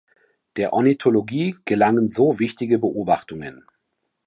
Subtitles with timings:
[0.55, 3.65] Der Ornithologie gelangen so wichtige Beobachtungen.